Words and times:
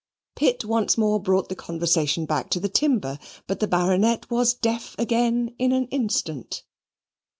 Pitt 0.35 0.65
once 0.65 0.97
more 0.97 1.19
brought 1.21 1.47
the 1.47 1.55
conversation 1.55 2.25
back 2.25 2.49
to 2.49 2.59
the 2.59 2.67
timber, 2.67 3.19
but 3.45 3.59
the 3.59 3.67
Baronet 3.67 4.31
was 4.31 4.55
deaf 4.55 4.95
again 4.97 5.53
in 5.59 5.71
an 5.71 5.85
instant. 5.89 6.63